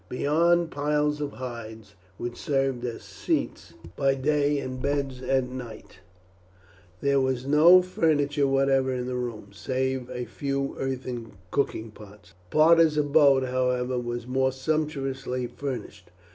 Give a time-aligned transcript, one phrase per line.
[0.09, 5.99] Beyond piles of hides, which served as seats by day and beds at night,
[7.01, 12.33] there was no furniture whatever in the rooms, save a few earthen cooking pots.
[12.49, 16.09] Parta's abode, however, was more sumptuously furnished.